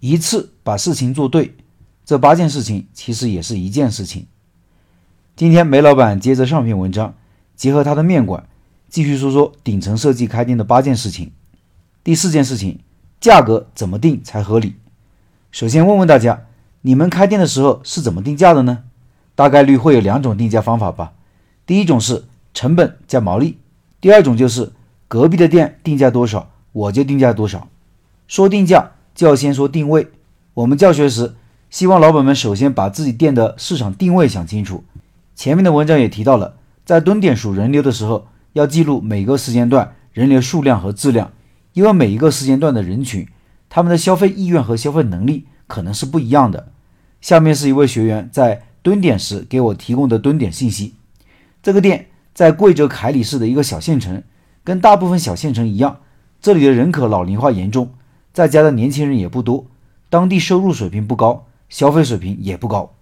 [0.00, 1.54] 一次把事情做对，
[2.06, 4.26] 这八件事情其实也是一件事情。
[5.36, 7.14] 今天梅老板接着上篇文章，
[7.54, 8.48] 结合他的面馆，
[8.88, 11.32] 继续说说顶层设计开店的八件事情。
[12.02, 12.80] 第四件事情，
[13.20, 14.76] 价格怎么定才合理？
[15.52, 16.46] 首先问问大家，
[16.80, 18.84] 你们开店的时候是怎么定价的呢？
[19.34, 21.12] 大概率会有两种定价方法吧。
[21.66, 22.24] 第一种是
[22.54, 23.58] 成本加毛利，
[24.00, 24.72] 第二种就是
[25.08, 27.68] 隔壁的店定价多少，我就定价多少。
[28.26, 30.08] 说定价就要先说定位。
[30.54, 31.34] 我们教学时，
[31.70, 34.84] 希望老板们首先把自己店的市场定位想清楚。
[35.34, 41.32] 前面的文章也提到了，在蹲点数人流的时候，要记录每个时间段人流数量和质量，
[41.72, 43.26] 因为每一个时间段的人群，
[43.68, 46.68] 他们的消费意愿和消费能力可能是不一样的。
[47.20, 50.94] 下面是一位学员在蹲点时给我提供的蹲点信息：
[51.62, 54.22] 这个店在贵州凯里市的一个小县城，
[54.64, 55.98] 跟大部分小县城一样，
[56.40, 57.90] 这里的人口老龄化严重，
[58.32, 59.66] 在家的年轻人也不多，
[60.08, 62.92] 当地收入水平不高，消费水平也不高。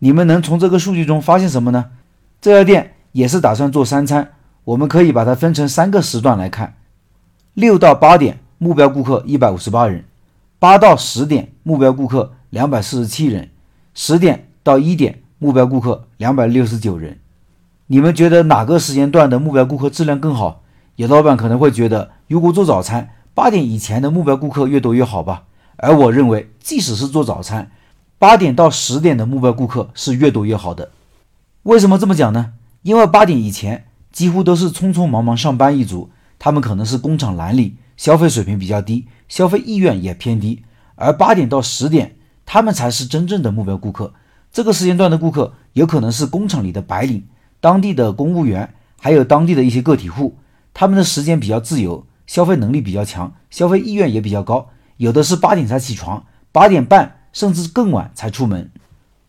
[0.00, 1.86] 你们能从这个数据中发现什么呢？
[2.40, 4.32] 这家店也是打算做三餐，
[4.64, 6.76] 我们可以把它分成三个时段来看：
[7.54, 10.04] 六到八点目标顾客一百五十八人，
[10.58, 13.50] 八到十点目标顾客两百四十七人，
[13.94, 17.18] 十点到一点目标顾客两百六十九人。
[17.86, 20.62] 你们觉得哪个时间段的目标顾客质量更好？
[20.96, 25.44] 有老板可能会觉得，如果做早餐，八点以前的目标顾客越多越好吧？
[25.76, 27.70] 而我认为，即使是做早餐，
[28.18, 30.90] 八点到十点的目标顾客是越多越好的，
[31.62, 32.54] 为什么这么讲呢？
[32.82, 40.64] 因为八点以前几乎都是匆匆忙忙上班一族，他们可能是工厂蓝领，消费水平比较低，消费意愿也偏低。
[40.96, 44.12] 而八点到十点，他们才是真正的目标顾客。
[44.52, 47.22] 这个时间段的顾客有可能是工厂里的白领、
[47.60, 50.38] 当地的公务员，还有当地的一些个体户，
[50.74, 54.68] 他们的时间比较自由，消费能力比较强，消费意愿也比较高。
[54.98, 57.16] 有的是八点才起床，八点半。
[57.30, 58.70] 甚至更晚才出门，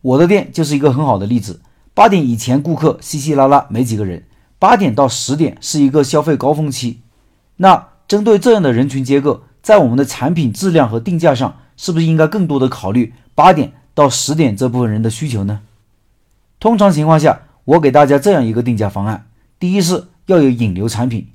[0.00, 1.60] 我的店就是一个很好的例子。
[1.92, 4.24] 八点以前顾客稀稀拉拉没几个人，
[4.60, 7.00] 八点到十点是一个消费高峰期。
[7.56, 15.60] 那针对这样的人群结构，在我们的产品质量和定价上，是不是应该更多的考虑八点到十点这部分人的需求呢？
[16.60, 19.26] 通常情况下，我给大家这样一个定价方案：
[19.58, 21.26] 第一是要有引流产品，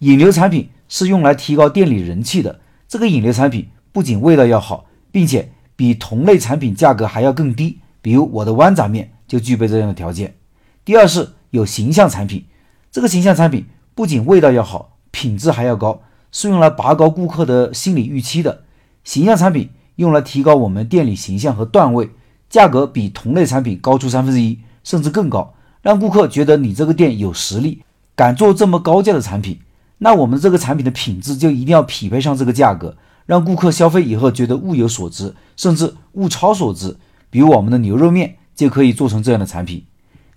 [0.00, 2.60] 引流产品是用来提高店里人气的。
[2.86, 10.36] 这个引流产品不仅味道要好，并且比同类产品价格还要更低，比如我的豌杂面就具备这样的条件。
[10.84, 12.44] 第二是有形象产品，
[12.92, 13.66] 这个形象产品
[13.96, 16.00] 不仅味道要好，品质还要高，
[16.30, 18.62] 是用来拔高顾客的心理预期的。
[19.02, 22.10] 形象产品用来提高我们店里形象和段位，
[22.48, 27.82] 价格比同类产品高出三分之一，甚至更高，让顾客觉得你这个店有实力，
[28.14, 29.58] 敢做这么高价的产品。
[29.98, 32.96] 那我们这个产品的品质就一定要匹配上这个价格。
[33.26, 36.98] 让顾客消费以后觉得物有所值，甚至物超所值。
[37.30, 39.86] 比如我们的牛肉面就可以做成这样的产品。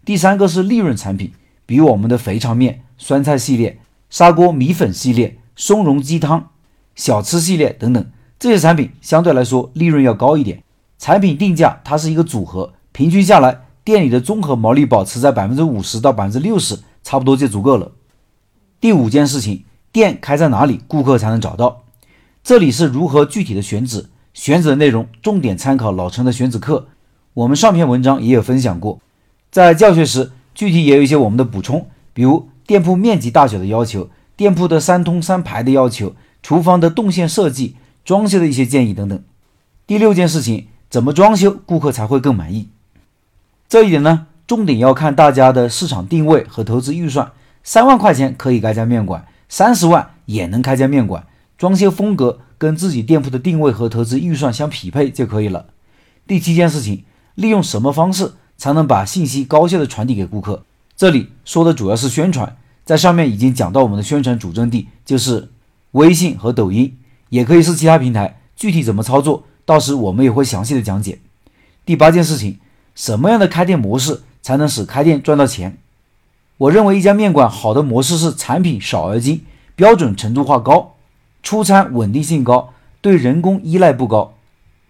[0.06, 1.34] 第三个是利润产品，
[1.66, 3.80] 比如我们的肥肠面、酸菜系列、
[4.10, 6.52] 砂锅米粉系列、松茸鸡汤、
[6.96, 8.06] 小吃系列等等，
[8.40, 10.64] 这些产品相对来说利润要高一点。
[10.98, 17.92] 产品定价它是一个组合，平均下来店里的综合毛利保持在百分之五十到百分之六十，差不多就足够了。
[18.80, 21.84] 第五件事情，店开在哪里，顾客才能找到。
[22.44, 24.06] 这里是如何具体的选址，
[24.36, 26.88] 选址的内容重点参考老陈的选址课，
[27.34, 29.00] 我们上篇文章也有分享过。
[29.50, 39.20] 在教学时，具体也有一些我们的补充，比如店铺面积大小的要求，店铺的三通三排的要求，厨房的动线设计，装修的一些建议等等。
[39.88, 42.70] 第六件事情，怎么装修顾客才会更满意？
[43.68, 47.32] 这一点呢，重点要看大家的市场定位和投资预算。
[47.68, 51.28] 三万块钱可以开家面馆，三十万也能开家面馆。
[51.58, 55.66] 装修风格跟自己店铺的定位和投资预算相匹配就可以了。
[56.26, 57.04] 第七件事情，
[57.36, 60.64] 利用什么方式才能把信息高效的传递给顾客？
[60.96, 62.56] 这里说的主要是宣传，
[62.86, 65.50] 在上面已经讲到我们的宣传主阵地就是
[65.92, 66.96] 微信和抖音，
[67.28, 68.40] 也可以是其他平台。
[68.56, 71.20] 具体怎么操作，到时我们也会详细的讲解。
[71.86, 72.60] 第八件事情，
[72.96, 75.78] 什么样的开店模式才能使开店赚到钱？
[76.58, 79.42] 我认为一家面馆好的模式是产品少而精，
[79.76, 80.96] 标准程度化高。
[81.44, 84.34] 出餐稳定性高，对人工依赖不高，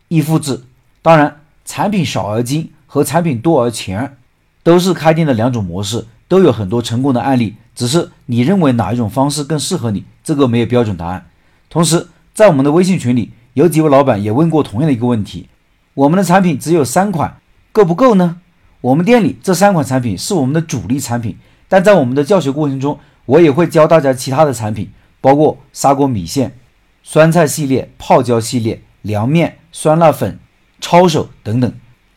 [0.08, 0.64] 易复制。
[1.02, 4.18] 当然，产品少而精和产品多而全
[4.64, 7.58] 都是开店的两种模式，都有很多成功的案例。
[7.76, 11.28] 只是你认为哪一种方式更适合你，这个没有标准答案。
[11.70, 15.50] 同时，在我们的微信群里，有几位老板也问过同样的一个问题：
[15.94, 17.38] 我们的产品只有三款，
[17.74, 18.38] 够不够呢？
[18.82, 21.38] 我们店里这三款产品是我们的主力产品，
[21.68, 24.90] 但在我们的教学过程中，我也会教大家其他的产品。
[25.20, 26.56] 包括砂锅米线、
[27.02, 30.40] 酸菜系列、泡椒系列、凉面、酸辣粉、
[30.80, 31.74] 抄手等等，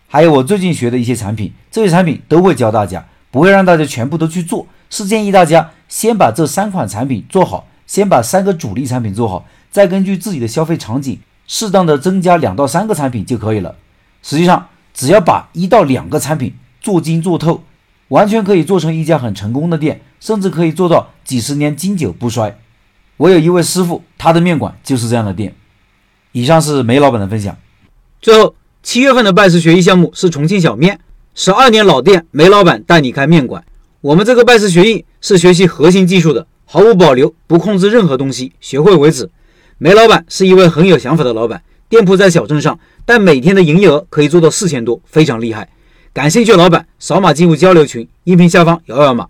[0.06, 13.74] 还有我最近学的一些产品，这些产品都会教大家，不会让大家全部都去做，是建议大家先把这三款产品做好，先把三个主力产品做好，再根据自己的消费场景，适当的增加两到三个产品就可以了。
[14.22, 17.64] 实际上，只要把一到两个产品做精做透，
[18.10, 22.58] 完全可以做成一家很成功的店，甚至可以做到几十年经久不衰。
[23.16, 25.54] 我有一位师傅，他的面馆就是这样的店。
[26.32, 27.56] 以上是梅老板的分享。
[28.20, 30.98] 最后，七月份的拜师学艺项目是重庆小面，
[31.34, 33.64] 十二年老店，梅老板带你开面馆。
[34.00, 39.30] 我们这个拜师学艺是学习核心技术的，毫无保留，不控制任何东西，学会为止。
[39.78, 45.68] 梅老板是一位很有想法的老板，店铺在小镇上，但每天的营业额可以做到四千多，非常厉害。
[46.12, 49.28] 感兴趣的老板扫码进入交流群，音频下方摇摇码。